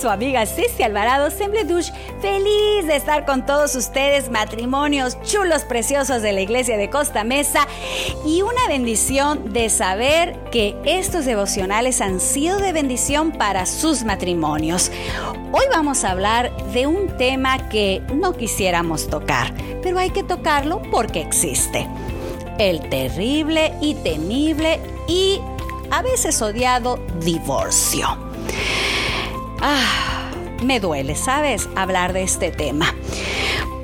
su 0.00 0.08
amiga 0.08 0.46
Ceci 0.46 0.84
Alvarado, 0.84 1.28
Semble 1.28 1.64
Douche, 1.64 1.92
feliz 2.20 2.86
de 2.86 2.94
estar 2.94 3.26
con 3.26 3.44
todos 3.44 3.74
ustedes, 3.74 4.30
matrimonios 4.30 5.20
chulos, 5.22 5.64
preciosos 5.64 6.22
de 6.22 6.32
la 6.32 6.40
iglesia 6.40 6.76
de 6.76 6.88
Costa 6.88 7.24
Mesa 7.24 7.66
y 8.24 8.42
una 8.42 8.68
bendición 8.68 9.52
de 9.52 9.68
saber 9.68 10.38
que 10.52 10.76
estos 10.84 11.24
devocionales 11.24 12.00
han 12.00 12.20
sido 12.20 12.58
de 12.58 12.72
bendición 12.72 13.32
para 13.32 13.66
sus 13.66 14.04
matrimonios. 14.04 14.92
Hoy 15.50 15.64
vamos 15.68 16.04
a 16.04 16.12
hablar 16.12 16.56
de 16.72 16.86
un 16.86 17.08
tema 17.16 17.68
que 17.68 18.02
no 18.14 18.34
quisiéramos 18.34 19.08
tocar, 19.08 19.52
pero 19.82 19.98
hay 19.98 20.10
que 20.10 20.22
tocarlo 20.22 20.80
porque 20.92 21.22
existe. 21.22 21.88
El 22.58 22.88
terrible 22.88 23.74
y 23.80 23.94
temible 23.94 24.78
y 25.08 25.40
a 25.90 26.02
veces 26.02 26.40
odiado 26.40 27.00
divorcio. 27.20 28.16
Ah, 29.60 30.30
me 30.62 30.80
duele, 30.80 31.16
¿sabes? 31.16 31.68
Hablar 31.76 32.12
de 32.12 32.22
este 32.22 32.50
tema. 32.50 32.94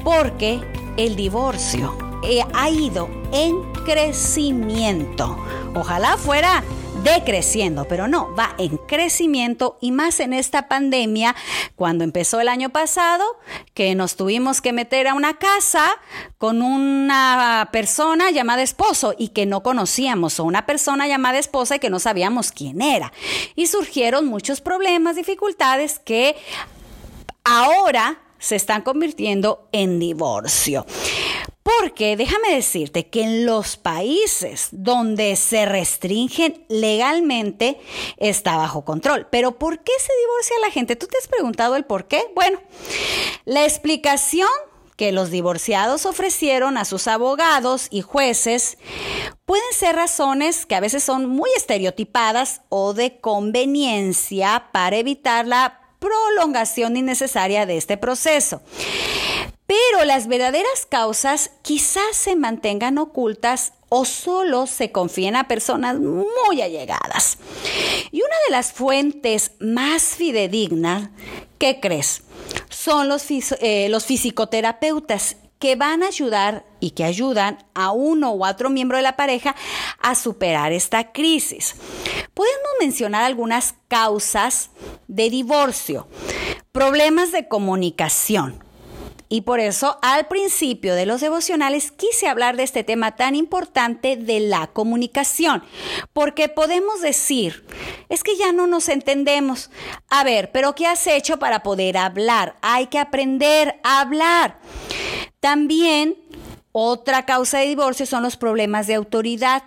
Porque 0.05 0.61
el 0.97 1.17
divorcio 1.17 1.97
eh, 2.23 2.43
ha 2.55 2.71
ido 2.71 3.09
en 3.33 3.61
crecimiento. 3.85 5.37
Ojalá 5.75 6.17
fuera 6.17 6.65
decreciendo, 7.13 7.87
pero 7.89 8.09
no, 8.09 8.35
va 8.35 8.55
en 8.59 8.77
crecimiento 8.77 9.79
y 9.81 9.93
más 9.93 10.21
en 10.21 10.33
esta 10.33 10.69
pandemia, 10.69 11.35
cuando 11.75 12.05
empezó 12.05 12.41
el 12.41 12.49
año 12.49 12.71
pasado, 12.71 13.25
que 13.75 13.95
nos 13.95 14.17
tuvimos 14.17 14.61
que 14.61 14.73
meter 14.73 15.09
a 15.09 15.15
una 15.15 15.39
casa 15.39 15.87
con 16.39 16.63
una 16.63 17.69
persona 17.73 18.31
llamada 18.31 18.63
esposo 18.63 19.15
y 19.17 19.29
que 19.29 19.47
no 19.47 19.63
conocíamos, 19.63 20.41
o 20.41 20.45
una 20.45 20.67
persona 20.67 21.07
llamada 21.09 21.39
esposa 21.39 21.77
y 21.77 21.79
que 21.79 21.91
no 21.91 21.99
sabíamos 21.99 22.53
quién 22.53 22.83
era. 22.83 23.13
Y 23.55 23.67
surgieron 23.67 24.27
muchos 24.27 24.61
problemas, 24.61 25.17
dificultades 25.17 25.99
que 25.99 26.37
ahora 27.45 28.21
se 28.39 28.57
están 28.57 28.83
convirtiendo 28.83 29.69
en 29.73 29.99
divorcio. 29.99 30.87
Porque 31.67 32.17
déjame 32.17 32.55
decirte 32.55 33.09
que 33.09 33.23
en 33.23 33.45
los 33.45 33.77
países 33.77 34.69
donde 34.71 35.35
se 35.35 35.67
restringen 35.67 36.65
legalmente 36.69 37.81
está 38.19 38.57
bajo 38.57 38.85
control. 38.85 39.27
Pero 39.33 39.59
¿por 39.59 39.81
qué 39.81 39.91
se 39.99 40.13
divorcia 40.21 40.57
la 40.61 40.71
gente? 40.71 40.95
¿Tú 40.95 41.09
te 41.09 41.19
has 41.19 41.27
preguntado 41.27 41.75
el 41.75 41.85
por 41.85 42.07
qué? 42.07 42.23
Bueno, 42.37 42.61
la 43.47 43.65
explicación 43.65 44.47
que 44.95 45.11
los 45.11 45.33
divorciados 45.33 46.07
ofrecieron 46.07 46.79
a 46.79 46.85
sus 46.85 47.09
abogados 47.09 47.89
y 47.91 48.01
jueces 48.01 48.79
pueden 49.45 49.73
ser 49.73 49.97
razones 49.97 50.67
que 50.67 50.77
a 50.77 50.81
veces 50.81 51.03
son 51.03 51.27
muy 51.27 51.51
estereotipadas 51.57 52.61
o 52.69 52.95
de 52.95 53.19
conveniencia 53.19 54.69
para 54.73 54.99
evitar 54.99 55.49
la 55.49 55.81
prolongación 55.99 56.97
innecesaria 56.97 57.67
de 57.67 57.77
este 57.77 57.97
proceso. 57.97 58.63
Pero 59.67 60.05
las 60.05 60.29
verdaderas 60.29 60.87
causas 60.89 61.51
quizás 61.63 62.15
se 62.17 62.37
mantengan 62.37 62.99
ocultas 62.99 63.73
o 63.89 64.05
solo 64.05 64.67
se 64.67 64.93
confíen 64.93 65.37
a 65.37 65.49
personas 65.49 65.99
muy 65.99 66.61
allegadas. 66.61 67.39
Y 68.11 68.21
una 68.21 68.37
de 68.47 68.53
las 68.53 68.73
fuentes 68.73 69.53
más 69.59 70.03
fidedignas, 70.03 71.11
¿qué 71.59 71.81
crees? 71.81 72.23
Son 72.69 73.09
los, 73.09 73.25
eh, 73.31 73.89
los 73.91 74.07
fisicoterapeutas 74.07 75.37
que 75.59 75.75
van 75.75 76.03
a 76.03 76.09
ayudar 76.09 76.65
y 76.81 76.91
que 76.91 77.05
ayudan 77.05 77.65
a 77.75 77.91
uno 77.91 78.33
u 78.35 78.45
otro 78.45 78.71
miembro 78.71 78.99
de 78.99 79.03
la 79.03 79.17
pareja 79.17 79.57
a 80.01 80.15
superar 80.15 80.73
esta 80.73 81.13
crisis. 81.13 81.75
Podemos 82.35 82.71
mencionar 82.79 83.25
algunas 83.25 83.75
causas 83.89 84.71
de 85.09 85.31
divorcio, 85.31 86.07
problemas 86.73 87.33
de 87.33 87.49
comunicación, 87.49 88.63
y 89.29 89.41
por 89.43 89.61
eso 89.61 89.99
al 90.03 90.27
principio 90.27 90.95
de 90.95 91.07
los 91.07 91.21
devocionales 91.21 91.91
quise 91.91 92.29
hablar 92.29 92.57
de 92.57 92.63
este 92.63 92.85
tema 92.85 93.17
tan 93.17 93.35
importante 93.35 94.17
de 94.17 94.41
la 94.41 94.69
comunicación, 94.69 95.65
porque 96.13 96.49
podemos 96.49 97.01
decir, 97.01 97.65
es 98.09 98.23
que 98.23 98.37
ya 98.37 98.53
no 98.53 98.67
nos 98.67 98.89
entendemos. 98.89 99.71
A 100.09 100.23
ver, 100.23 100.53
pero 100.53 100.75
¿qué 100.75 100.87
has 100.87 101.07
hecho 101.07 101.39
para 101.39 101.63
poder 101.63 101.97
hablar? 101.97 102.57
Hay 102.63 102.87
que 102.87 102.99
aprender 102.99 103.81
a 103.83 104.01
hablar. 104.01 104.61
También 105.41 106.17
otra 106.73 107.25
causa 107.25 107.59
de 107.59 107.67
divorcio 107.67 108.07
son 108.07 108.23
los 108.23 108.37
problemas 108.37 108.87
de 108.87 108.95
autoridad. 108.95 109.65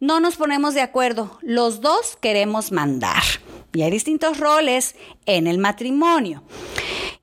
No 0.00 0.18
nos 0.18 0.36
ponemos 0.36 0.74
de 0.74 0.80
acuerdo, 0.80 1.38
los 1.42 1.80
dos 1.80 2.16
queremos 2.20 2.72
mandar. 2.72 3.22
Y 3.72 3.82
hay 3.82 3.90
distintos 3.90 4.38
roles 4.38 4.96
en 5.26 5.46
el 5.46 5.58
matrimonio. 5.58 6.42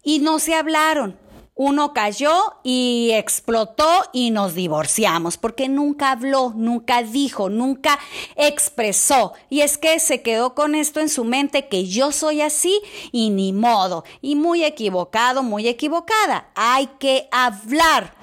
Y 0.04 0.20
no 0.20 0.40
se 0.40 0.54
hablaron 0.56 1.18
uno 1.58 1.92
cayó 1.92 2.56
y 2.64 3.10
explotó 3.14 4.04
y 4.14 4.32
nos 4.32 4.54
divorciamos, 4.54 5.38
porque 5.38 5.68
nunca 5.68 6.12
habló, 6.12 6.54
nunca 6.56 7.02
dijo, 7.02 7.50
nunca 7.50 8.00
expresó. 8.36 9.34
Y 9.50 9.62
es 9.62 9.78
que 9.78 10.00
se 10.00 10.22
quedó 10.22 10.54
con 10.54 10.76
esto 10.76 11.00
en 11.00 11.10
su 11.10 11.24
mente 11.24 11.68
que 11.68 11.88
yo 11.88 12.12
soy 12.12 12.42
así 12.42 12.80
y 13.12 13.32
ni 13.32 13.54
modo. 13.54 14.04
Y 14.22 14.36
muy 14.36 14.64
equivocado, 14.64 15.42
muy 15.42 15.68
equivocada. 15.68 16.52
Hay 16.56 16.88
que 17.00 17.28
hablar. 17.32 18.14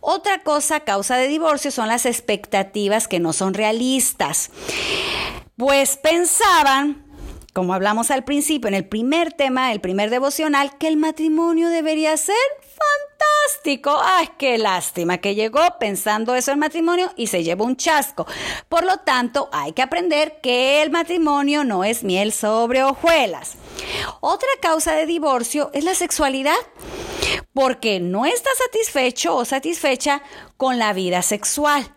Otra 0.00 0.42
cosa, 0.42 0.80
causa 0.80 1.16
de 1.16 1.28
divorcio, 1.28 1.70
son 1.70 1.88
las 1.88 2.04
expectativas 2.04 3.06
que 3.06 3.20
no 3.20 3.32
son 3.32 3.54
realistas. 3.54 4.50
Pues 5.56 5.96
pensaban 5.96 7.05
como 7.56 7.72
hablamos 7.72 8.10
al 8.10 8.22
principio, 8.22 8.68
en 8.68 8.74
el 8.74 8.84
primer 8.84 9.32
tema, 9.32 9.72
el 9.72 9.80
primer 9.80 10.10
devocional, 10.10 10.76
que 10.76 10.88
el 10.88 10.98
matrimonio 10.98 11.70
debería 11.70 12.14
ser 12.18 12.36
fantástico. 12.60 13.98
¡Ay, 13.98 14.28
qué 14.36 14.58
lástima 14.58 15.16
que 15.16 15.34
llegó 15.34 15.60
pensando 15.80 16.34
eso 16.34 16.52
el 16.52 16.58
matrimonio 16.58 17.10
y 17.16 17.28
se 17.28 17.44
llevó 17.44 17.64
un 17.64 17.76
chasco! 17.76 18.26
Por 18.68 18.84
lo 18.84 18.98
tanto, 18.98 19.48
hay 19.52 19.72
que 19.72 19.80
aprender 19.80 20.38
que 20.42 20.82
el 20.82 20.90
matrimonio 20.90 21.64
no 21.64 21.82
es 21.82 22.04
miel 22.04 22.34
sobre 22.34 22.84
hojuelas. 22.84 23.54
Otra 24.20 24.50
causa 24.60 24.92
de 24.92 25.06
divorcio 25.06 25.70
es 25.72 25.82
la 25.82 25.94
sexualidad, 25.94 26.58
porque 27.54 28.00
no 28.00 28.26
está 28.26 28.50
satisfecho 28.66 29.34
o 29.34 29.46
satisfecha 29.46 30.22
con 30.58 30.78
la 30.78 30.92
vida 30.92 31.22
sexual 31.22 31.90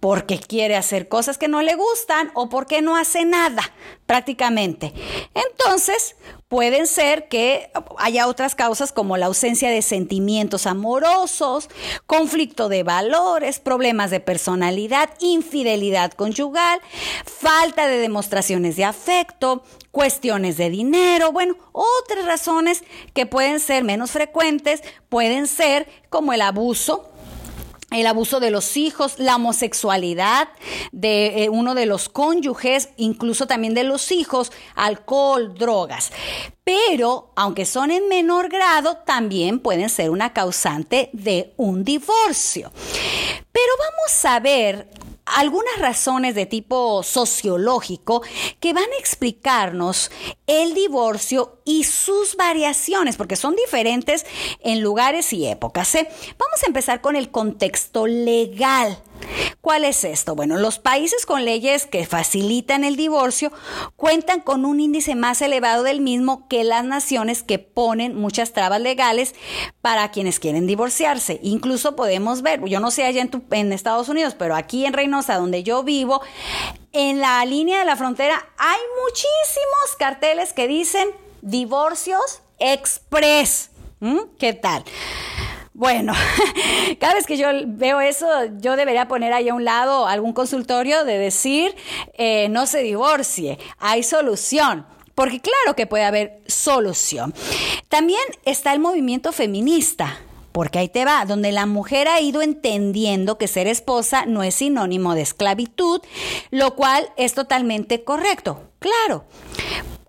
porque 0.00 0.40
quiere 0.40 0.76
hacer 0.76 1.08
cosas 1.08 1.36
que 1.36 1.46
no 1.46 1.62
le 1.62 1.74
gustan 1.74 2.30
o 2.34 2.48
porque 2.48 2.80
no 2.80 2.96
hace 2.96 3.26
nada 3.26 3.62
prácticamente. 4.06 4.92
Entonces, 5.34 6.16
pueden 6.48 6.86
ser 6.86 7.28
que 7.28 7.70
haya 7.98 8.26
otras 8.26 8.54
causas 8.54 8.92
como 8.92 9.16
la 9.16 9.26
ausencia 9.26 9.70
de 9.70 9.82
sentimientos 9.82 10.66
amorosos, 10.66 11.68
conflicto 12.06 12.68
de 12.68 12.82
valores, 12.82 13.60
problemas 13.60 14.10
de 14.10 14.20
personalidad, 14.20 15.10
infidelidad 15.20 16.12
conyugal, 16.12 16.80
falta 17.24 17.86
de 17.86 17.98
demostraciones 17.98 18.76
de 18.76 18.84
afecto, 18.84 19.62
cuestiones 19.92 20.56
de 20.56 20.70
dinero, 20.70 21.30
bueno, 21.30 21.56
otras 21.72 22.24
razones 22.24 22.84
que 23.12 23.26
pueden 23.26 23.60
ser 23.60 23.84
menos 23.84 24.12
frecuentes, 24.12 24.82
pueden 25.08 25.46
ser 25.46 25.86
como 26.08 26.32
el 26.32 26.40
abuso 26.40 27.09
el 27.90 28.06
abuso 28.06 28.40
de 28.40 28.50
los 28.50 28.76
hijos, 28.76 29.18
la 29.18 29.36
homosexualidad 29.36 30.48
de 30.92 31.44
eh, 31.44 31.48
uno 31.48 31.74
de 31.74 31.86
los 31.86 32.08
cónyuges, 32.08 32.90
incluso 32.96 33.46
también 33.46 33.74
de 33.74 33.84
los 33.84 34.12
hijos, 34.12 34.52
alcohol, 34.74 35.54
drogas. 35.54 36.12
Pero, 36.64 37.32
aunque 37.36 37.66
son 37.66 37.90
en 37.90 38.08
menor 38.08 38.48
grado, 38.48 38.98
también 38.98 39.58
pueden 39.58 39.88
ser 39.88 40.10
una 40.10 40.32
causante 40.32 41.10
de 41.12 41.52
un 41.56 41.84
divorcio. 41.84 42.70
Pero 43.52 43.72
vamos 43.78 44.24
a 44.24 44.38
ver 44.38 44.88
algunas 45.36 45.78
razones 45.78 46.34
de 46.34 46.46
tipo 46.46 47.02
sociológico 47.02 48.22
que 48.60 48.72
van 48.72 48.84
a 48.84 48.98
explicarnos 48.98 50.10
el 50.46 50.74
divorcio 50.74 51.60
y 51.64 51.84
sus 51.84 52.36
variaciones, 52.36 53.16
porque 53.16 53.36
son 53.36 53.54
diferentes 53.56 54.26
en 54.60 54.80
lugares 54.80 55.32
y 55.32 55.46
épocas. 55.46 55.94
¿eh? 55.94 56.08
Vamos 56.38 56.62
a 56.62 56.66
empezar 56.66 57.00
con 57.00 57.16
el 57.16 57.30
contexto 57.30 58.06
legal. 58.06 59.02
¿Cuál 59.60 59.84
es 59.84 60.04
esto? 60.04 60.34
Bueno, 60.34 60.56
los 60.56 60.78
países 60.78 61.26
con 61.26 61.44
leyes 61.44 61.86
que 61.86 62.06
facilitan 62.06 62.84
el 62.84 62.96
divorcio 62.96 63.52
cuentan 63.96 64.40
con 64.40 64.64
un 64.64 64.80
índice 64.80 65.14
más 65.14 65.42
elevado 65.42 65.82
del 65.82 66.00
mismo 66.00 66.48
que 66.48 66.64
las 66.64 66.84
naciones 66.84 67.42
que 67.42 67.58
ponen 67.58 68.16
muchas 68.16 68.52
trabas 68.52 68.80
legales 68.80 69.34
para 69.82 70.10
quienes 70.10 70.40
quieren 70.40 70.66
divorciarse. 70.66 71.40
Incluso 71.42 71.96
podemos 71.96 72.42
ver, 72.42 72.64
yo 72.64 72.80
no 72.80 72.90
sé 72.90 73.04
allá 73.04 73.22
en, 73.50 73.72
Estados 73.72 74.08
Unidos, 74.08 74.34
pero 74.38 74.56
aquí 74.56 74.86
en 74.86 74.92
Reynosa, 74.92 75.36
donde 75.36 75.62
yo 75.62 75.82
vivo, 75.82 76.20
en 76.92 77.20
la 77.20 77.44
línea 77.44 77.78
de 77.78 77.84
la 77.84 77.96
frontera 77.96 78.48
hay 78.58 78.80
muchísimos 79.04 79.96
carteles 79.98 80.52
que 80.52 80.66
dicen 80.66 81.08
divorcios 81.42 82.42
express. 82.58 83.70
¿Mm? 84.00 84.18
¿Qué 84.38 84.54
tal? 84.54 84.84
Bueno, 85.80 86.12
cada 87.00 87.14
vez 87.14 87.26
que 87.26 87.38
yo 87.38 87.46
veo 87.64 88.02
eso, 88.02 88.26
yo 88.58 88.76
debería 88.76 89.08
poner 89.08 89.32
ahí 89.32 89.48
a 89.48 89.54
un 89.54 89.64
lado 89.64 90.06
algún 90.06 90.34
consultorio 90.34 91.06
de 91.06 91.16
decir, 91.16 91.74
eh, 92.18 92.50
no 92.50 92.66
se 92.66 92.82
divorcie, 92.82 93.58
hay 93.78 94.02
solución. 94.02 94.84
porque 95.14 95.40
claro 95.40 95.74
que 95.76 95.86
puede 95.86 96.04
haber 96.04 96.42
solución. 96.46 97.32
También 97.88 98.20
está 98.44 98.74
el 98.74 98.80
movimiento 98.80 99.32
feminista. 99.32 100.18
Porque 100.52 100.80
ahí 100.80 100.88
te 100.88 101.06
va, 101.06 101.24
donde 101.24 101.50
la 101.50 101.64
mujer 101.64 102.08
ha 102.08 102.20
ido 102.20 102.42
entendiendo 102.42 103.38
que 103.38 103.48
ser 103.48 103.66
esposa 103.66 104.26
no 104.26 104.42
es 104.42 104.56
sinónimo 104.56 105.14
de 105.14 105.22
esclavitud, 105.22 106.02
lo 106.50 106.74
cual 106.74 107.08
es 107.16 107.32
totalmente 107.32 108.04
correcto. 108.04 108.64
Claro. 108.80 109.24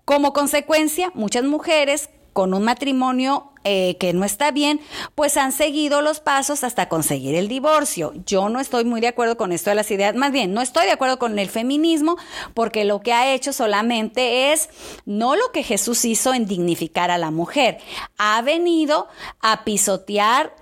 Como 0.04 0.34
consecuencia, 0.34 1.12
muchas 1.14 1.44
mujeres 1.44 2.10
con 2.32 2.54
un 2.54 2.64
matrimonio 2.64 3.52
eh, 3.64 3.96
que 4.00 4.12
no 4.12 4.24
está 4.24 4.50
bien, 4.50 4.80
pues 5.14 5.36
han 5.36 5.52
seguido 5.52 6.02
los 6.02 6.18
pasos 6.18 6.64
hasta 6.64 6.88
conseguir 6.88 7.36
el 7.36 7.46
divorcio. 7.46 8.12
Yo 8.26 8.48
no 8.48 8.58
estoy 8.58 8.84
muy 8.84 9.00
de 9.00 9.06
acuerdo 9.06 9.36
con 9.36 9.52
esto 9.52 9.70
de 9.70 9.76
las 9.76 9.90
ideas, 9.92 10.16
más 10.16 10.32
bien, 10.32 10.52
no 10.52 10.62
estoy 10.62 10.86
de 10.86 10.92
acuerdo 10.92 11.20
con 11.20 11.38
el 11.38 11.48
feminismo, 11.48 12.16
porque 12.54 12.84
lo 12.84 13.02
que 13.02 13.12
ha 13.12 13.32
hecho 13.32 13.52
solamente 13.52 14.52
es 14.52 14.68
no 15.06 15.36
lo 15.36 15.52
que 15.52 15.62
Jesús 15.62 16.04
hizo 16.04 16.34
en 16.34 16.46
dignificar 16.46 17.12
a 17.12 17.18
la 17.18 17.30
mujer, 17.30 17.78
ha 18.18 18.42
venido 18.42 19.06
a 19.40 19.62
pisotear 19.62 20.54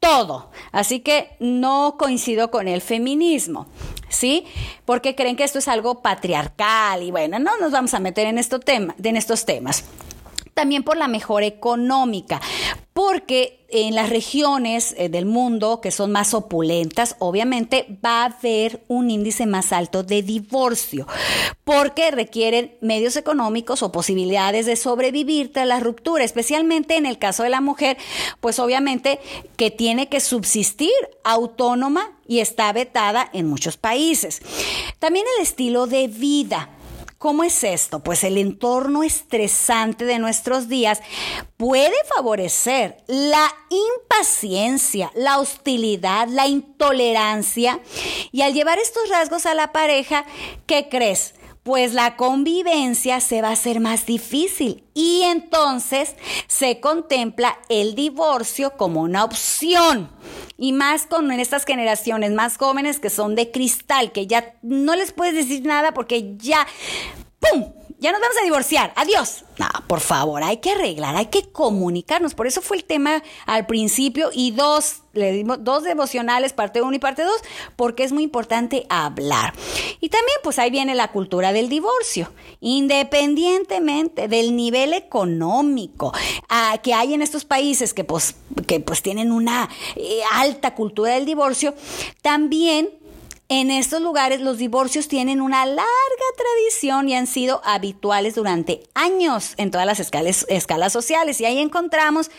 todo. 0.00 0.50
Así 0.72 1.00
que 1.00 1.36
no 1.40 1.96
coincido 1.98 2.50
con 2.50 2.68
el 2.68 2.80
feminismo. 2.80 3.66
¿Sí? 4.08 4.44
Porque 4.86 5.14
creen 5.14 5.36
que 5.36 5.44
esto 5.44 5.60
es 5.60 5.68
algo 5.68 6.02
patriarcal 6.02 7.00
y 7.02 7.12
bueno, 7.12 7.38
no 7.38 7.58
nos 7.58 7.70
vamos 7.70 7.94
a 7.94 8.00
meter 8.00 8.26
en, 8.26 8.38
esto 8.38 8.58
tema, 8.58 8.96
en 9.00 9.16
estos 9.16 9.44
temas 9.44 9.84
también 10.60 10.82
por 10.82 10.98
la 10.98 11.08
mejora 11.08 11.46
económica, 11.46 12.38
porque 12.92 13.64
en 13.70 13.94
las 13.94 14.10
regiones 14.10 14.94
eh, 14.98 15.08
del 15.08 15.24
mundo 15.24 15.80
que 15.80 15.90
son 15.90 16.12
más 16.12 16.34
opulentas, 16.34 17.16
obviamente 17.18 17.98
va 18.04 18.24
a 18.24 18.26
haber 18.26 18.84
un 18.86 19.10
índice 19.10 19.46
más 19.46 19.72
alto 19.72 20.02
de 20.02 20.22
divorcio, 20.22 21.06
porque 21.64 22.10
requieren 22.10 22.76
medios 22.82 23.16
económicos 23.16 23.82
o 23.82 23.90
posibilidades 23.90 24.66
de 24.66 24.76
sobrevivir 24.76 25.50
tras 25.50 25.66
la 25.66 25.80
ruptura, 25.80 26.24
especialmente 26.24 26.98
en 26.98 27.06
el 27.06 27.16
caso 27.16 27.42
de 27.42 27.48
la 27.48 27.62
mujer, 27.62 27.96
pues 28.40 28.58
obviamente 28.58 29.18
que 29.56 29.70
tiene 29.70 30.10
que 30.10 30.20
subsistir 30.20 30.92
autónoma 31.24 32.18
y 32.28 32.40
está 32.40 32.70
vetada 32.74 33.30
en 33.32 33.46
muchos 33.46 33.78
países. 33.78 34.42
También 34.98 35.24
el 35.38 35.42
estilo 35.42 35.86
de 35.86 36.06
vida 36.06 36.68
¿Cómo 37.20 37.44
es 37.44 37.64
esto? 37.64 38.02
Pues 38.02 38.24
el 38.24 38.38
entorno 38.38 39.02
estresante 39.02 40.06
de 40.06 40.18
nuestros 40.18 40.68
días 40.68 41.02
puede 41.58 41.92
favorecer 42.16 43.04
la 43.08 43.46
impaciencia, 43.68 45.12
la 45.14 45.38
hostilidad, 45.38 46.28
la 46.28 46.46
intolerancia. 46.46 47.78
Y 48.32 48.40
al 48.40 48.54
llevar 48.54 48.78
estos 48.78 49.10
rasgos 49.10 49.44
a 49.44 49.52
la 49.52 49.70
pareja, 49.70 50.24
¿qué 50.64 50.88
crees? 50.88 51.34
pues 51.62 51.92
la 51.92 52.16
convivencia 52.16 53.20
se 53.20 53.42
va 53.42 53.48
a 53.48 53.52
hacer 53.52 53.80
más 53.80 54.06
difícil 54.06 54.82
y 54.94 55.20
entonces 55.24 56.16
se 56.46 56.80
contempla 56.80 57.58
el 57.68 57.94
divorcio 57.94 58.78
como 58.78 59.02
una 59.02 59.24
opción. 59.24 60.10
Y 60.62 60.72
más 60.72 61.06
con 61.06 61.32
estas 61.32 61.64
generaciones 61.64 62.32
más 62.32 62.58
jóvenes 62.58 63.00
que 63.00 63.08
son 63.08 63.34
de 63.34 63.50
cristal, 63.50 64.12
que 64.12 64.26
ya 64.26 64.54
no 64.60 64.94
les 64.94 65.10
puedes 65.10 65.34
decir 65.34 65.64
nada 65.64 65.94
porque 65.94 66.36
ya, 66.36 66.66
¡pum! 67.40 67.72
Ya 68.00 68.12
nos 68.12 68.20
vamos 68.20 68.36
a 68.40 68.44
divorciar, 68.44 68.92
adiós. 68.96 69.44
No, 69.58 69.68
por 69.86 70.00
favor, 70.00 70.42
hay 70.42 70.56
que 70.56 70.70
arreglar, 70.70 71.16
hay 71.16 71.26
que 71.26 71.50
comunicarnos. 71.52 72.34
Por 72.34 72.46
eso 72.46 72.62
fue 72.62 72.78
el 72.78 72.84
tema 72.84 73.22
al 73.44 73.66
principio 73.66 74.30
y 74.32 74.52
dos, 74.52 75.02
le 75.12 75.32
dimos 75.32 75.62
dos 75.62 75.84
devocionales, 75.84 76.54
parte 76.54 76.80
uno 76.80 76.96
y 76.96 76.98
parte 76.98 77.24
dos, 77.24 77.42
porque 77.76 78.04
es 78.04 78.12
muy 78.12 78.22
importante 78.22 78.86
hablar. 78.88 79.52
Y 80.00 80.08
también, 80.08 80.38
pues 80.42 80.58
ahí 80.58 80.70
viene 80.70 80.94
la 80.94 81.12
cultura 81.12 81.52
del 81.52 81.68
divorcio, 81.68 82.32
independientemente 82.60 84.28
del 84.28 84.56
nivel 84.56 84.94
económico 84.94 86.14
ah, 86.48 86.78
que 86.82 86.94
hay 86.94 87.12
en 87.12 87.20
estos 87.20 87.44
países 87.44 87.92
que 87.92 88.04
pues, 88.04 88.34
que 88.66 88.80
pues 88.80 89.02
tienen 89.02 89.30
una 89.30 89.68
eh, 89.96 90.22
alta 90.32 90.74
cultura 90.74 91.12
del 91.12 91.26
divorcio, 91.26 91.74
también 92.22 92.88
en 93.50 93.72
estos 93.72 94.00
lugares 94.00 94.40
los 94.40 94.58
divorcios 94.58 95.08
tienen 95.08 95.40
una 95.40 95.66
larga 95.66 95.82
tradición 96.36 97.08
y 97.08 97.16
han 97.16 97.26
sido 97.26 97.60
habituales 97.64 98.36
durante 98.36 98.84
años 98.94 99.54
en 99.56 99.72
todas 99.72 99.88
las 99.88 99.98
escalas, 99.98 100.92
sociales. 100.92 101.40
Y 101.40 101.46
ahí 101.46 101.58
encontramos 101.58 102.30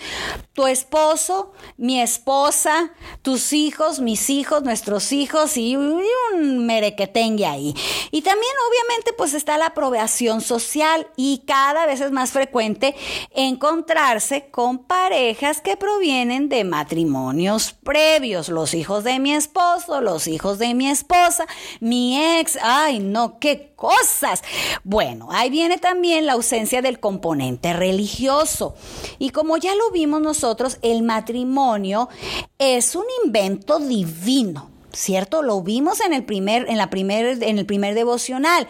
tu 0.53 0.67
esposo, 0.67 1.51
mi 1.75 1.99
esposa, 1.99 2.93
tus 3.23 3.51
hijos, 3.51 3.99
mis 3.99 4.29
hijos, 4.29 4.63
nuestros 4.63 5.11
hijos 5.11 5.57
y 5.57 5.75
un 5.75 6.65
merequetengue 6.65 7.45
ahí. 7.45 7.75
Y 8.11 8.21
también 8.21 8.53
obviamente 8.69 9.11
pues 9.17 9.33
está 9.33 9.57
la 9.57 9.67
aprobación 9.67 10.39
social 10.39 11.07
y 11.17 11.43
cada 11.45 11.85
vez 11.87 11.99
es 11.99 12.13
más 12.13 12.31
frecuente 12.31 12.95
encontrarse 13.31 14.49
con 14.49 14.85
parejas 14.85 15.59
que 15.59 15.75
provienen 15.75 16.47
de 16.47 16.63
matrimonios 16.63 17.73
previos, 17.73 18.47
los 18.47 18.73
hijos 18.73 19.03
de 19.03 19.19
mi 19.19 19.33
esposo, 19.33 19.99
los 19.99 20.27
hijos 20.27 20.57
de 20.57 20.73
mi 20.73 20.87
esposa 20.87 21.00
esposa, 21.01 21.45
mi 21.79 22.21
ex, 22.39 22.57
ay 22.61 22.99
no, 22.99 23.39
qué 23.39 23.73
cosas. 23.75 24.43
Bueno, 24.83 25.27
ahí 25.31 25.49
viene 25.49 25.77
también 25.77 26.25
la 26.25 26.33
ausencia 26.33 26.81
del 26.81 26.99
componente 26.99 27.73
religioso. 27.73 28.75
Y 29.19 29.31
como 29.31 29.57
ya 29.57 29.75
lo 29.75 29.91
vimos 29.91 30.21
nosotros, 30.21 30.77
el 30.81 31.03
matrimonio 31.03 32.09
es 32.57 32.95
un 32.95 33.05
invento 33.25 33.79
divino. 33.79 34.69
¿Cierto? 34.93 35.41
Lo 35.41 35.61
vimos 35.61 35.99
en 36.01 36.13
el 36.13 36.23
primer, 36.23 36.69
en 36.69 36.77
la 36.77 36.89
primer, 36.89 37.43
en 37.43 37.57
el 37.57 37.65
primer 37.65 37.95
devocional 37.95 38.67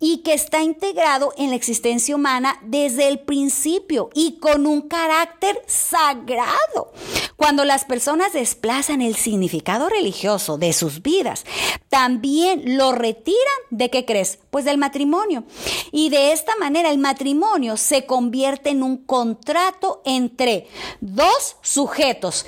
y 0.00 0.18
que 0.18 0.34
está 0.34 0.62
integrado 0.62 1.32
en 1.36 1.50
la 1.50 1.56
existencia 1.56 2.14
humana 2.14 2.60
desde 2.62 3.08
el 3.08 3.20
principio 3.20 4.10
y 4.14 4.38
con 4.38 4.66
un 4.66 4.82
carácter 4.82 5.62
sagrado. 5.66 6.92
Cuando 7.36 7.64
las 7.64 7.84
personas 7.84 8.32
desplazan 8.32 9.00
el 9.00 9.14
significado 9.14 9.88
religioso 9.88 10.58
de 10.58 10.72
sus 10.72 11.02
vidas, 11.02 11.44
también 11.88 12.76
lo 12.76 12.92
retiran 12.92 13.36
de 13.70 13.90
qué 13.90 14.04
crees? 14.04 14.38
Pues 14.50 14.64
del 14.64 14.78
matrimonio. 14.78 15.44
Y 15.92 16.10
de 16.10 16.32
esta 16.32 16.56
manera 16.56 16.90
el 16.90 16.98
matrimonio 16.98 17.76
se 17.76 18.06
convierte 18.06 18.70
en 18.70 18.82
un 18.82 18.96
contrato 18.98 20.02
entre 20.04 20.66
dos 21.00 21.56
sujetos 21.62 22.44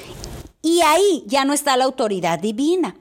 y 0.63 0.81
ahí 0.83 1.25
ya 1.27 1.45
no 1.45 1.53
está 1.53 1.77
la 1.77 1.85
autoridad 1.85 2.39
divina. 2.39 2.97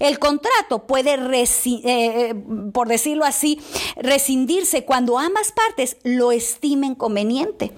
El 0.00 0.18
contrato 0.18 0.86
puede, 0.86 1.14
eh, 1.14 2.34
por 2.72 2.88
decirlo 2.88 3.24
así, 3.24 3.60
rescindirse 3.96 4.84
cuando 4.84 5.18
ambas 5.18 5.52
partes 5.52 5.96
lo 6.02 6.32
estimen 6.32 6.94
conveniente. 6.94 7.72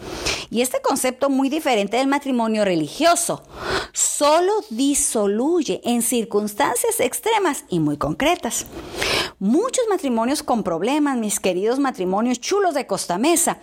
Y 0.50 0.62
este 0.62 0.80
concepto 0.80 1.30
muy 1.30 1.49
diferente 1.49 1.97
del 1.97 2.06
matrimonio 2.06 2.64
religioso 2.64 3.42
solo 3.92 4.52
disoluye 4.70 5.80
en 5.85 6.02
circunstancias 6.02 7.00
extremas 7.00 7.64
y 7.68 7.80
muy 7.80 7.97
concretas. 7.97 8.66
Muchos 9.38 9.84
matrimonios 9.88 10.42
con 10.42 10.62
problemas, 10.62 11.16
mis 11.16 11.40
queridos 11.40 11.78
matrimonios 11.78 12.40
chulos 12.40 12.74
de 12.74 12.86
Costa 12.86 13.18
Mesa, 13.18 13.58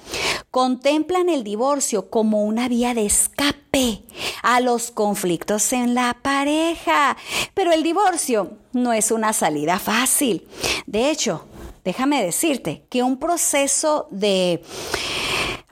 contemplan 0.49 1.29
el 1.29 1.43
divorcio 1.43 2.09
como 2.09 2.43
una 2.43 2.67
vía 2.67 2.93
de 2.93 3.05
escape 3.05 4.03
a 4.43 4.59
los 4.59 4.91
conflictos 4.91 5.71
en 5.73 5.93
la 5.93 6.17
pareja. 6.21 7.15
Pero 7.53 7.71
el 7.71 7.83
divorcio 7.83 8.57
no 8.73 8.93
es 8.93 9.11
una 9.11 9.33
salida 9.33 9.79
fácil. 9.79 10.47
De 10.85 11.09
hecho, 11.09 11.45
déjame 11.83 12.23
decirte 12.23 12.85
que 12.89 13.03
un 13.03 13.17
proceso 13.17 14.07
de 14.11 14.61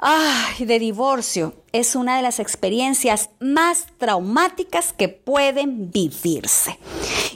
Ay, 0.02 0.64
de 0.64 0.80
divorcio 0.80 1.56
es 1.74 1.94
una 1.94 2.16
de 2.16 2.22
las 2.22 2.40
experiencias 2.40 3.32
más 3.42 3.88
traumáticas 3.98 4.94
que 4.94 5.10
pueden 5.10 5.92
vivirse. 5.92 6.80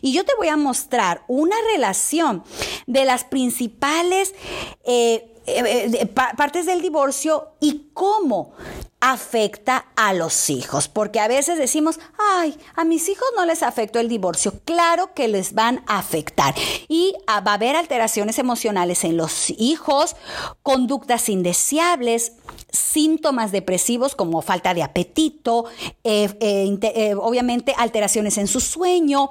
Y 0.04 0.12
yo 0.12 0.26
te 0.26 0.36
voy 0.36 0.50
a 0.50 0.58
mostrar 0.58 1.24
una 1.30 1.56
relación 1.74 2.44
de 2.88 3.06
las 3.06 3.24
principales 3.24 4.36
eh, 4.84 5.34
eh, 5.46 5.92
eh, 5.94 6.06
partes 6.06 6.66
del 6.66 6.82
divorcio 6.82 7.54
y 7.62 7.88
cómo 7.94 8.52
afecta 9.00 9.86
a 9.96 10.14
los 10.14 10.50
hijos, 10.50 10.90
porque 10.90 11.22
a 11.22 11.30
veces 11.30 11.58
decimos, 11.58 12.02
ay, 12.18 12.58
a 12.76 12.84
mis 12.84 13.08
hijos 13.08 13.28
no 13.38 13.46
les 13.46 13.64
afectó 13.64 14.00
el 14.00 14.10
divorcio, 14.10 14.54
claro 14.66 15.14
que 15.14 15.30
les 15.30 15.54
van 15.54 15.86
a 15.88 16.00
afectar. 16.00 16.54
Y 16.90 17.16
va 17.30 17.52
a 17.52 17.54
haber 17.54 17.78
alteraciones 17.78 18.40
emocionales 18.40 19.06
en 19.06 19.16
los 19.16 19.52
hijos, 19.52 20.18
conductas 20.64 21.30
indeseables, 21.30 22.34
síntomas 22.74 23.51
depresivos 23.51 24.15
como 24.15 24.42
falta 24.42 24.74
de 24.74 24.84
apetito, 24.84 25.65
eh, 26.03 26.30
eh, 26.42 26.77
eh, 26.82 27.15
obviamente 27.15 27.74
alteraciones 27.77 28.38
en 28.38 28.48
su 28.48 28.60
sueño, 28.60 29.30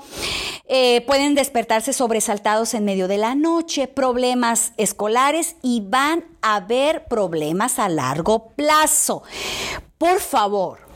pueden 1.06 1.34
despertarse 1.34 1.92
sobresaltados 1.92 2.72
en 2.72 2.86
medio 2.86 3.06
de 3.06 3.18
la 3.18 3.34
noche, 3.34 3.88
problemas 3.88 4.72
escolares 4.78 5.56
y 5.60 5.82
van 5.84 6.24
a 6.40 6.56
haber 6.56 7.04
problemas 7.08 7.78
a 7.78 7.90
largo 7.90 8.52
plazo. 8.56 9.22
Por 9.98 10.20
favor, 10.20 10.91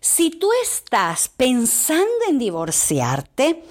Si 0.00 0.30
tú 0.30 0.48
estás 0.62 1.28
pensando 1.28 2.24
en 2.28 2.38
divorciarte, 2.38 3.62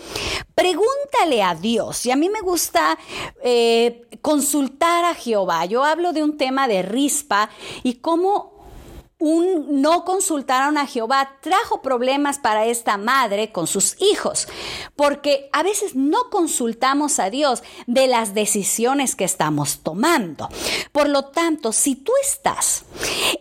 pregúntale 0.53 1.41
a 1.41 1.55
Dios. 1.55 2.05
Y 2.05 2.11
a 2.11 2.15
mí 2.15 2.29
me 2.29 2.41
gusta 2.41 2.99
eh, 3.43 4.05
consultar 4.21 5.05
a 5.05 5.15
Jehová. 5.15 5.65
Yo 5.65 5.83
hablo 5.83 6.13
de 6.13 6.23
un 6.23 6.37
tema 6.37 6.67
de 6.67 6.83
rispa 6.83 7.49
y 7.81 7.95
cómo 7.95 8.59
un 9.19 9.81
no 9.81 10.05
consultaron 10.05 10.77
a 10.77 10.87
Jehová 10.87 11.37
trajo 11.41 11.81
problemas 11.81 12.39
para 12.39 12.65
esta 12.65 12.97
madre 12.97 13.51
con 13.51 13.67
sus 13.67 14.01
hijos, 14.01 14.47
porque 14.95 15.49
a 15.51 15.61
veces 15.61 15.93
no 15.93 16.29
consultamos 16.29 17.19
a 17.19 17.29
Dios 17.29 17.61
de 17.85 18.07
las 18.07 18.33
decisiones 18.33 19.17
que 19.17 19.25
estamos 19.25 19.79
tomando. 19.83 20.47
Por 20.93 21.09
lo 21.09 21.25
tanto, 21.25 21.73
si 21.73 21.95
tú 21.95 22.13
estás 22.23 22.85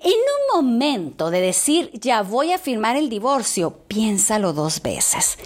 en 0.02 0.12
un 0.12 0.64
momento 0.64 1.30
de 1.30 1.40
decir, 1.40 1.90
ya 1.92 2.22
voy 2.22 2.52
a 2.52 2.58
firmar 2.58 2.96
el 2.96 3.08
divorcio, 3.08 3.78
piénsalo 3.88 4.52
dos 4.52 4.82
veces, 4.82 5.38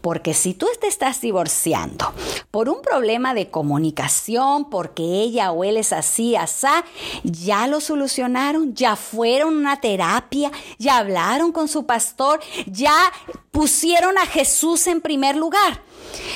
porque 0.00 0.34
si 0.34 0.54
tú 0.54 0.66
te 0.80 0.86
estás 0.86 1.20
divorciando 1.20 2.12
por 2.50 2.68
un 2.68 2.82
problema 2.82 3.34
de 3.34 3.50
comunicación, 3.50 4.70
porque 4.70 5.02
ella 5.02 5.52
o 5.52 5.64
él 5.64 5.76
es 5.76 5.92
así, 5.92 6.36
asá, 6.36 6.84
ya 7.22 7.66
lo 7.66 7.80
solucionaron, 7.80 8.74
ya 8.74 8.96
fueron 8.96 9.56
una 9.56 9.80
terapia, 9.80 10.50
ya 10.78 10.98
hablaron 10.98 11.52
con 11.52 11.68
su 11.68 11.86
pastor, 11.86 12.40
ya 12.66 13.12
pusieron 13.50 14.18
a 14.18 14.26
Jesús 14.26 14.86
en 14.86 15.00
primer 15.00 15.36
lugar. 15.36 15.82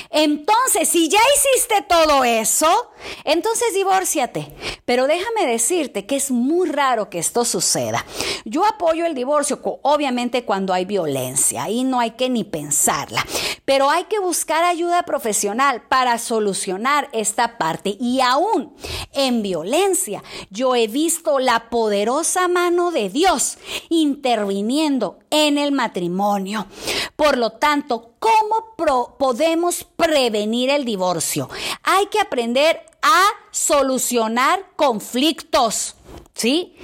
Entonces, 0.09 0.87
si 0.87 1.09
ya 1.09 1.19
hiciste 1.35 1.81
todo 1.87 2.23
eso, 2.23 2.91
entonces 3.23 3.73
divórciate. 3.73 4.53
Pero 4.85 5.07
déjame 5.07 5.47
decirte 5.47 6.05
que 6.05 6.15
es 6.15 6.29
muy 6.29 6.69
raro 6.69 7.09
que 7.09 7.17
esto 7.17 7.43
suceda. 7.43 8.05
Yo 8.45 8.65
apoyo 8.65 9.05
el 9.05 9.15
divorcio, 9.15 9.59
obviamente 9.81 10.45
cuando 10.45 10.73
hay 10.73 10.85
violencia, 10.85 11.63
ahí 11.63 11.83
no 11.83 11.99
hay 11.99 12.11
que 12.11 12.29
ni 12.29 12.43
pensarla. 12.43 13.25
Pero 13.65 13.89
hay 13.89 14.05
que 14.05 14.19
buscar 14.19 14.63
ayuda 14.63 15.03
profesional 15.03 15.81
para 15.89 16.17
solucionar 16.19 17.09
esta 17.11 17.57
parte. 17.57 17.97
Y 17.99 18.21
aún 18.21 18.73
en 19.11 19.41
violencia, 19.41 20.23
yo 20.49 20.75
he 20.75 20.87
visto 20.87 21.39
la 21.39 21.69
poderosa 21.69 22.47
mano 22.47 22.91
de 22.91 23.09
Dios 23.09 23.57
interviniendo 23.89 25.19
en 25.29 25.57
el 25.57 25.71
matrimonio. 25.71 26.67
Por 27.15 27.37
lo 27.37 27.51
tanto, 27.51 28.13
¿cómo 28.19 28.75
podemos 29.17 29.83
prevenir 29.83 30.69
el 30.69 30.85
divorcio? 30.85 31.49
Hay 31.83 32.05
que 32.07 32.19
aprender 32.19 32.85
a 33.01 33.23
solucionar 33.51 34.65
conflictos. 34.75 35.95
¿Sí? 36.33 36.75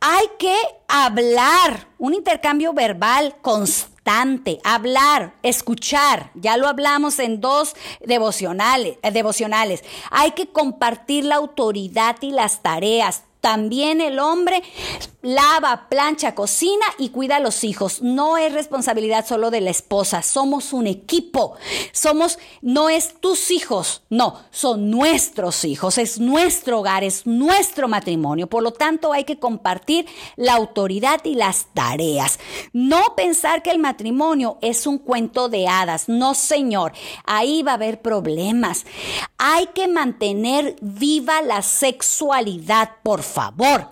Hay 0.00 0.24
que 0.38 0.56
hablar, 0.88 1.88
un 1.98 2.14
intercambio 2.14 2.72
verbal 2.72 3.36
constante, 3.42 3.95
hablar, 4.64 5.34
escuchar. 5.42 6.30
Ya 6.34 6.56
lo 6.56 6.68
hablamos 6.68 7.18
en 7.18 7.40
dos 7.40 7.74
devocionales, 8.04 8.98
eh, 9.02 9.10
devocionales. 9.10 9.82
Hay 10.10 10.32
que 10.32 10.48
compartir 10.48 11.24
la 11.24 11.36
autoridad 11.36 12.16
y 12.20 12.30
las 12.30 12.62
tareas. 12.62 13.24
También 13.46 14.00
el 14.00 14.18
hombre 14.18 14.60
lava, 15.22 15.88
plancha, 15.88 16.34
cocina 16.34 16.84
y 16.98 17.10
cuida 17.10 17.36
a 17.36 17.40
los 17.40 17.62
hijos. 17.62 18.02
No 18.02 18.38
es 18.38 18.52
responsabilidad 18.52 19.24
solo 19.24 19.52
de 19.52 19.60
la 19.60 19.70
esposa, 19.70 20.22
somos 20.22 20.72
un 20.72 20.88
equipo. 20.88 21.54
Somos, 21.92 22.40
no 22.60 22.88
es 22.88 23.20
tus 23.20 23.52
hijos, 23.52 24.02
no, 24.10 24.40
son 24.50 24.90
nuestros 24.90 25.64
hijos, 25.64 25.96
es 25.98 26.18
nuestro 26.18 26.80
hogar, 26.80 27.04
es 27.04 27.24
nuestro 27.24 27.86
matrimonio. 27.86 28.48
Por 28.48 28.64
lo 28.64 28.72
tanto, 28.72 29.12
hay 29.12 29.22
que 29.22 29.38
compartir 29.38 30.06
la 30.34 30.54
autoridad 30.54 31.24
y 31.24 31.36
las 31.36 31.66
tareas. 31.72 32.40
No 32.72 33.14
pensar 33.14 33.62
que 33.62 33.70
el 33.70 33.78
matrimonio 33.78 34.58
es 34.60 34.88
un 34.88 34.98
cuento 34.98 35.48
de 35.48 35.68
hadas, 35.68 36.08
no 36.08 36.34
señor, 36.34 36.92
ahí 37.24 37.62
va 37.62 37.72
a 37.72 37.74
haber 37.74 38.02
problemas. 38.02 38.86
Hay 39.38 39.66
que 39.68 39.86
mantener 39.86 40.74
viva 40.80 41.42
la 41.42 41.62
sexualidad, 41.62 42.90
por 43.04 43.22
favor 43.22 43.35
favor. 43.36 43.88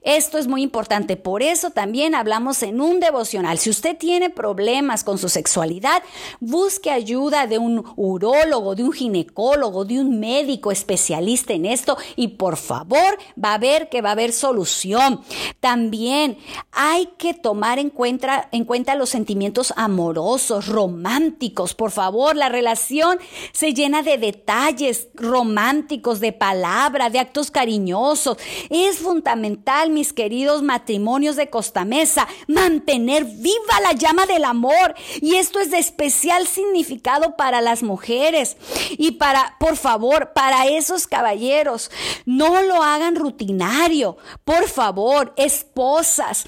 Esto 0.00 0.38
es 0.38 0.46
muy 0.46 0.62
importante, 0.62 1.18
por 1.18 1.42
eso 1.42 1.70
también 1.70 2.14
hablamos 2.14 2.62
en 2.62 2.80
un 2.80 3.00
devocional. 3.00 3.58
Si 3.58 3.68
usted 3.68 3.98
tiene 3.98 4.30
problemas 4.30 5.04
con 5.04 5.18
su 5.18 5.28
sexualidad, 5.28 6.02
busque 6.40 6.90
ayuda 6.90 7.46
de 7.46 7.58
un 7.58 7.84
urólogo, 7.96 8.74
de 8.74 8.84
un 8.84 8.92
ginecólogo, 8.92 9.84
de 9.84 10.00
un 10.00 10.18
médico 10.18 10.72
especialista 10.72 11.52
en 11.52 11.66
esto 11.66 11.98
y 12.16 12.28
por 12.28 12.56
favor 12.56 13.18
va 13.42 13.52
a 13.52 13.58
ver 13.58 13.90
que 13.90 14.00
va 14.00 14.08
a 14.08 14.12
haber 14.12 14.32
solución. 14.32 15.20
También 15.60 16.38
hay 16.72 17.10
que 17.18 17.34
tomar 17.34 17.78
en 17.78 17.90
cuenta, 17.90 18.48
en 18.52 18.64
cuenta 18.64 18.94
los 18.94 19.10
sentimientos 19.10 19.74
amorosos, 19.76 20.66
románticos. 20.66 21.74
Por 21.74 21.90
favor, 21.90 22.36
la 22.36 22.48
relación 22.48 23.18
se 23.52 23.74
llena 23.74 24.02
de 24.02 24.16
detalles 24.16 25.08
románticos, 25.12 26.20
de 26.20 26.32
palabras, 26.32 27.12
de 27.12 27.18
actos 27.18 27.50
cariñosos. 27.50 28.38
Es 28.86 28.98
fundamental, 28.98 29.90
mis 29.90 30.12
queridos 30.12 30.62
matrimonios 30.62 31.34
de 31.34 31.50
Costa 31.50 31.84
Mesa, 31.84 32.28
mantener 32.46 33.24
viva 33.24 33.80
la 33.82 33.92
llama 33.92 34.24
del 34.24 34.44
amor. 34.44 34.94
Y 35.20 35.34
esto 35.34 35.58
es 35.58 35.72
de 35.72 35.78
especial 35.78 36.46
significado 36.46 37.34
para 37.34 37.60
las 37.60 37.82
mujeres. 37.82 38.56
Y 38.92 39.12
para, 39.12 39.56
por 39.58 39.76
favor, 39.76 40.32
para 40.32 40.68
esos 40.68 41.08
caballeros, 41.08 41.90
no 42.24 42.62
lo 42.62 42.80
hagan 42.84 43.16
rutinario. 43.16 44.16
Por 44.44 44.68
favor, 44.68 45.32
esposas, 45.36 46.44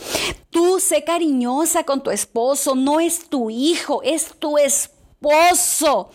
tú 0.51 0.79
sé 0.79 1.03
cariñosa 1.03 1.83
con 1.83 2.01
tu 2.01 2.13
esposo, 2.13 2.77
no 2.77 3.01
es 3.01 3.29
tu 3.29 3.51
hijo, 3.51 4.03
es 4.05 4.35
tu 4.39 4.57
esposo. 4.57 6.11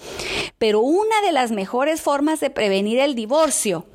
Pero 0.57 0.79
una 0.79 1.21
de 1.25 1.33
las 1.33 1.51
mejores 1.51 1.99
formas 1.99 2.39
de 2.39 2.49
prevenir 2.49 2.99
el 2.99 3.15
divorcio 3.15 3.85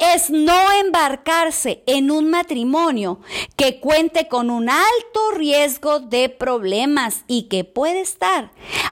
es 0.00 0.30
no 0.30 0.72
embarcarse 0.72 1.82
en 1.86 2.10
un 2.10 2.30
matrimonio 2.30 3.20
que 3.56 3.78
cuente 3.78 4.26
con 4.28 4.50
un 4.50 4.68
alto 4.70 5.30
riesgo 5.34 6.00
de 6.00 6.30
problemas 6.30 7.24
y 7.28 7.44
que 7.44 7.64
puede 7.64 8.00
estar 8.00 8.50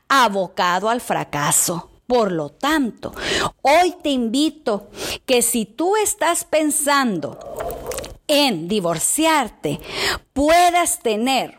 abocado 0.09 0.91
al 0.91 1.01
fracaso. 1.01 1.91
Por 2.07 2.33
lo 2.33 2.51
tanto, 2.51 3.13
hoy 3.63 3.95
te 4.03 4.11
invito 4.11 4.89
que 5.27 5.43
si 5.43 5.67
tú 5.67 5.97
estás 5.97 6.45
pensando 6.45 7.39
en 8.27 8.69
divorciarte, 8.69 9.81
puedas 10.33 11.01
tener 11.01 11.59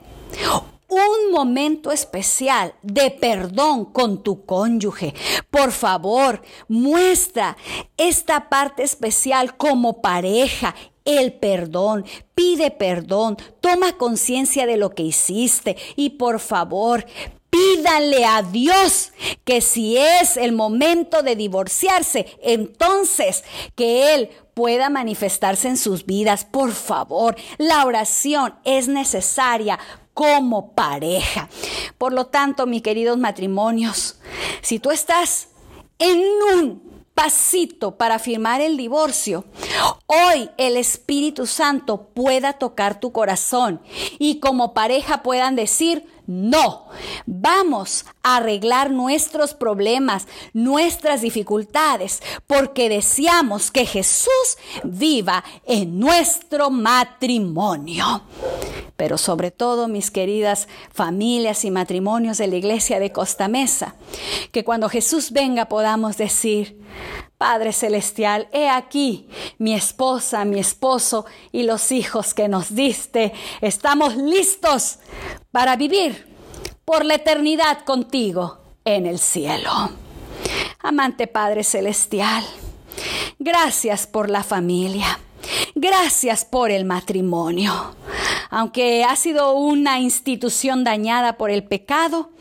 un 0.89 1.31
momento 1.31 1.91
especial 1.91 2.73
de 2.81 3.11
perdón 3.11 3.85
con 3.85 4.23
tu 4.23 4.45
cónyuge. 4.45 5.13
Por 5.49 5.71
favor, 5.71 6.41
muestra 6.67 7.57
esta 7.97 8.49
parte 8.49 8.83
especial 8.83 9.55
como 9.55 10.01
pareja 10.01 10.75
el 11.05 11.33
perdón, 11.33 12.05
pide 12.35 12.71
perdón, 12.71 13.37
toma 13.61 13.93
conciencia 13.93 14.65
de 14.65 14.77
lo 14.77 14.91
que 14.91 15.03
hiciste 15.03 15.75
y 15.95 16.11
por 16.11 16.39
favor, 16.39 17.05
pídanle 17.49 18.25
a 18.25 18.43
Dios 18.43 19.11
que 19.43 19.61
si 19.61 19.97
es 19.97 20.37
el 20.37 20.51
momento 20.51 21.23
de 21.23 21.35
divorciarse, 21.35 22.27
entonces 22.43 23.43
que 23.75 24.13
Él 24.13 24.29
pueda 24.53 24.89
manifestarse 24.89 25.67
en 25.67 25.77
sus 25.77 26.05
vidas. 26.05 26.45
Por 26.45 26.73
favor, 26.73 27.35
la 27.57 27.85
oración 27.85 28.55
es 28.65 28.87
necesaria 28.87 29.79
como 30.19 30.73
pareja. 30.73 31.47
Por 31.97 32.11
lo 32.11 32.25
tanto, 32.25 32.67
mis 32.67 32.81
queridos 32.81 33.17
matrimonios, 33.17 34.17
si 34.61 34.77
tú 34.77 34.91
estás 34.91 35.47
en 35.97 36.21
un 36.57 37.05
pasito 37.13 37.95
para 37.95 38.19
firmar 38.19 38.59
el 38.59 38.75
divorcio, 38.75 39.45
hoy 40.07 40.49
el 40.57 40.75
Espíritu 40.75 41.47
Santo 41.47 42.09
pueda 42.13 42.51
tocar 42.51 42.99
tu 42.99 43.13
corazón 43.13 43.81
y 44.17 44.41
como 44.41 44.73
pareja 44.73 45.23
puedan 45.23 45.55
decir, 45.55 46.05
no, 46.27 46.89
vamos 47.25 48.05
a 48.21 48.35
arreglar 48.35 48.91
nuestros 48.91 49.53
problemas, 49.53 50.27
nuestras 50.51 51.21
dificultades, 51.21 52.21
porque 52.45 52.89
deseamos 52.89 53.71
que 53.71 53.85
Jesús 53.85 54.57
viva 54.83 55.45
en 55.65 55.97
nuestro 55.97 56.69
matrimonio. 56.69 58.21
Pero 58.99 59.17
sobre 59.17 59.49
todo, 59.49 59.87
mis 59.87 60.11
queridas 60.11 60.67
familias 60.91 61.63
y 61.63 61.71
matrimonios 61.71 62.37
de 62.37 62.47
la 62.47 62.57
iglesia 62.57 62.99
de 62.99 63.13
Costa 63.13 63.47
Mesa, 63.47 63.95
que 64.51 64.65
cuando 64.65 64.89
Jesús 64.89 65.31
venga 65.31 65.69
podamos 65.69 66.17
decir, 66.17 66.81
Padre 67.37 67.71
Celestial, 67.71 68.49
he 68.51 68.67
aquí 68.67 69.29
mi 69.57 69.73
esposa, 69.73 70.43
mi 70.43 70.59
esposo 70.59 71.25
y 71.53 71.63
los 71.63 71.93
hijos 71.93 72.33
que 72.33 72.49
nos 72.49 72.75
diste. 72.75 73.31
Estamos 73.61 74.17
listos 74.17 74.99
para 75.53 75.77
vivir 75.77 76.27
por 76.83 77.05
la 77.05 77.15
eternidad 77.15 77.85
contigo 77.85 78.59
en 78.83 79.05
el 79.05 79.19
cielo. 79.19 79.71
Amante 80.79 81.27
Padre 81.27 81.63
Celestial, 81.63 82.43
gracias 83.39 84.07
por 84.07 84.29
la 84.29 84.43
familia. 84.43 85.19
Gracias 85.73 86.43
por 86.43 86.69
el 86.69 86.83
matrimonio. 86.83 87.95
Aunque 88.49 89.03
ha 89.03 89.15
sido 89.15 89.53
una 89.53 89.99
institución 89.99 90.83
dañada 90.83 91.37
por 91.37 91.51
el 91.51 91.63
pecado, 91.63 92.31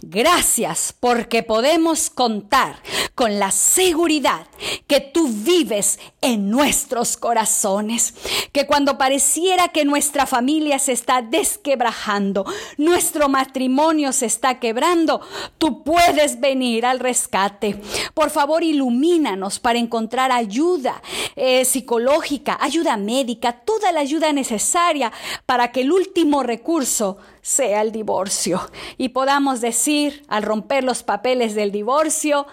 gracias 0.00 0.94
porque 0.98 1.42
podemos 1.42 2.10
contar 2.10 2.76
con 3.14 3.38
la 3.38 3.50
seguridad 3.50 4.46
que 4.86 5.00
tú 5.00 5.28
vives 5.28 5.98
en 6.20 6.50
nuestros 6.50 7.16
corazones, 7.16 8.14
que 8.52 8.66
cuando 8.66 8.98
pareciera 8.98 9.68
que 9.68 9.84
nuestra 9.84 10.26
familia 10.26 10.78
se 10.78 10.92
está 10.92 11.22
desquebrajando, 11.22 12.44
nuestro 12.76 13.28
matrimonio 13.28 14.12
se 14.12 14.26
está 14.26 14.60
quebrando, 14.60 15.20
tú 15.58 15.82
puedes 15.82 16.40
venir 16.40 16.86
al 16.86 17.00
rescate. 17.00 17.80
Por 18.14 18.30
favor, 18.30 18.62
ilumínanos 18.62 19.58
para 19.58 19.78
encontrar 19.78 20.32
ayuda 20.32 21.02
eh, 21.36 21.64
psicológica, 21.64 22.58
ayuda 22.60 22.96
médica, 22.96 23.52
toda 23.52 23.92
la 23.92 24.00
ayuda 24.00 24.32
necesaria 24.32 25.12
para 25.46 25.72
que 25.72 25.82
el 25.82 25.92
último 25.92 26.42
recurso 26.42 27.18
sea 27.42 27.82
el 27.82 27.90
divorcio 27.90 28.60
y 28.98 29.08
podamos 29.08 29.60
al 30.28 30.42
romper 30.42 30.84
los 30.84 31.02
papeles 31.02 31.54
del 31.54 31.72
divorcio, 31.72 32.46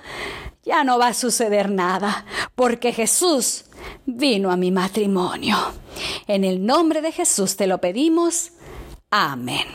ya 0.63 0.83
no 0.83 0.97
va 0.97 1.07
a 1.07 1.13
suceder 1.13 1.69
nada, 1.69 2.25
porque 2.55 2.93
Jesús 2.93 3.65
vino 4.05 4.51
a 4.51 4.57
mi 4.57 4.71
matrimonio. 4.71 5.57
En 6.27 6.43
el 6.43 6.65
nombre 6.65 7.01
de 7.01 7.11
Jesús 7.11 7.55
te 7.55 7.67
lo 7.67 7.79
pedimos. 7.79 8.51
Amén. 9.09 9.65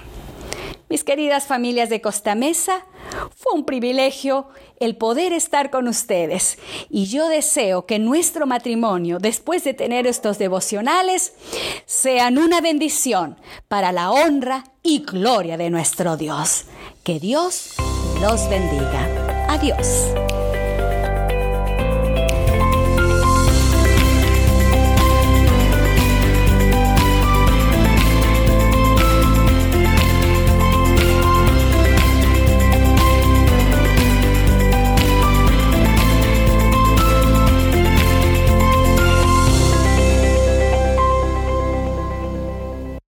Mis 0.88 1.04
queridas 1.04 1.46
familias 1.46 1.90
de 1.90 2.00
Costa 2.00 2.34
Mesa, 2.34 2.86
fue 3.34 3.52
un 3.54 3.64
privilegio 3.64 4.48
el 4.80 4.96
poder 4.96 5.32
estar 5.32 5.70
con 5.70 5.88
ustedes 5.88 6.58
y 6.90 7.06
yo 7.06 7.28
deseo 7.28 7.86
que 7.86 7.98
nuestro 7.98 8.46
matrimonio, 8.46 9.18
después 9.18 9.64
de 9.64 9.74
tener 9.74 10.06
estos 10.06 10.38
devocionales, 10.38 11.34
sean 11.86 12.38
una 12.38 12.60
bendición 12.60 13.36
para 13.68 13.92
la 13.92 14.10
honra 14.10 14.64
y 14.82 15.00
gloria 15.00 15.56
de 15.56 15.70
nuestro 15.70 16.16
Dios. 16.16 16.64
Que 17.02 17.20
Dios 17.20 17.74
los 18.20 18.48
bendiga. 18.48 19.46
Adiós. 19.48 20.33